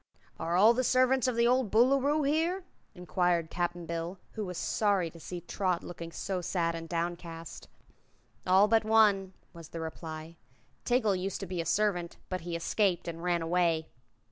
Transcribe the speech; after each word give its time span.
"Are 0.39 0.55
all 0.55 0.73
the 0.73 0.83
servants 0.83 1.27
of 1.27 1.35
the 1.35 1.45
old 1.45 1.69
Boolooroo 1.69 2.23
here?" 2.27 2.63
inquired 2.95 3.51
Cap'n 3.51 3.85
Bill, 3.85 4.17
who 4.31 4.43
was 4.47 4.57
sorry 4.57 5.11
to 5.11 5.19
see 5.19 5.41
Trot 5.41 5.83
looking 5.83 6.11
so 6.11 6.41
sad 6.41 6.73
and 6.73 6.89
downcast. 6.89 7.67
"All 8.47 8.67
but 8.67 8.83
one," 8.83 9.33
was 9.53 9.69
the 9.69 9.79
reply. 9.79 10.37
"Tiggle 10.85 11.19
used 11.19 11.39
to 11.41 11.45
be 11.45 11.61
a 11.61 11.67
servant, 11.67 12.17
but 12.29 12.41
he 12.41 12.55
escaped 12.55 13.07
and 13.07 13.21
ran 13.21 13.43
away." 13.43 13.89